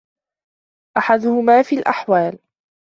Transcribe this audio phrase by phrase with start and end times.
[0.97, 2.39] أَحَدُهُمَا فِي الْأَحْوَالِ